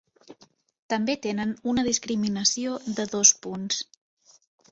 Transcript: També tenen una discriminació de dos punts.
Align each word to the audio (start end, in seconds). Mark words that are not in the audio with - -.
També 0.93 1.15
tenen 1.25 1.51
una 1.73 1.83
discriminació 1.89 2.75
de 2.99 3.07
dos 3.13 3.35
punts. 3.47 3.83